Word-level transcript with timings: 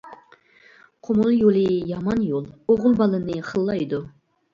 قۇمۇل 1.07 1.27
يولى 1.39 1.65
يامان 1.89 2.23
يول، 2.29 2.47
ئوغۇل 2.71 2.97
بالىنى 3.03 3.37
خىللايدۇ. 3.51 4.01